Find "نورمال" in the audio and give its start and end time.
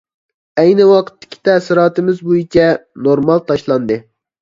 3.07-3.49